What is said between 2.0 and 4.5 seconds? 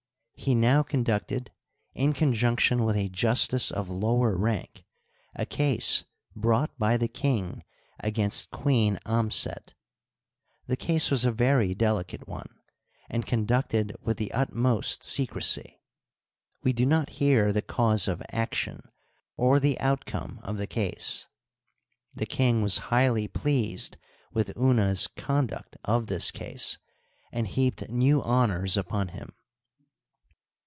conjunction with a justice of lower